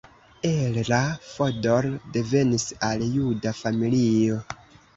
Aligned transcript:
Ella 0.51 1.01
Fodor 1.33 1.85
devenis 2.17 2.67
el 2.89 3.07
juda 3.13 3.55
familio. 3.61 4.43